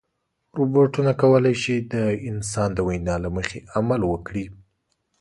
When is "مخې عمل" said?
3.37-4.01